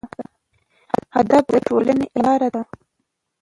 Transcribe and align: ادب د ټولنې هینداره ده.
ادب 1.19 1.43
د 1.53 1.55
ټولنې 1.67 2.05
هینداره 2.11 2.49
ده. 2.53 2.61